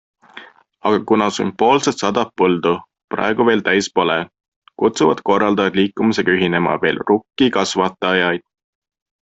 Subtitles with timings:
[0.89, 2.71] Aga kuna sümboolset sadat põldu
[3.15, 4.17] praegu veel täis pole,
[4.85, 8.47] kutsuvad korraldajad liikumisega ühinema veel rukkikasvatajaid.